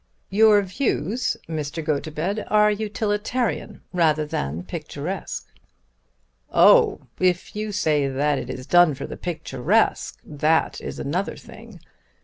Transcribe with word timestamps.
"Your 0.31 0.63
views, 0.63 1.37
Mr. 1.47 1.85
Gotobed, 1.85 2.43
are 2.49 2.71
utilitarian 2.71 3.81
rather 3.93 4.25
than 4.25 4.63
picturesque." 4.63 5.45
"Oh! 6.51 7.01
if 7.19 7.55
you 7.55 7.71
say 7.71 8.07
that 8.07 8.39
it 8.39 8.49
is 8.49 8.65
done 8.65 8.95
for 8.95 9.05
the 9.05 9.15
picturesque, 9.15 10.17
that 10.25 10.81
is 10.81 10.97
another 10.97 11.37
thing. 11.37 11.81